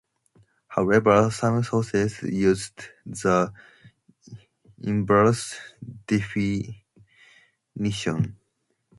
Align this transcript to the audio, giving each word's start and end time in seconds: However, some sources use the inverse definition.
However, 0.65 1.29
some 1.29 1.61
sources 1.61 2.23
use 2.23 2.71
the 3.05 3.53
inverse 4.81 5.57
definition. 6.07 6.75